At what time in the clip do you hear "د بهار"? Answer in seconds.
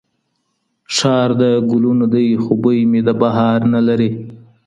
3.07-3.59